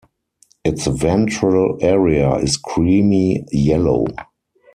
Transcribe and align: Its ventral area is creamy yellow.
Its 0.65 0.87
ventral 0.87 1.77
area 1.79 2.33
is 2.37 2.57
creamy 2.57 3.45
yellow. 3.51 4.07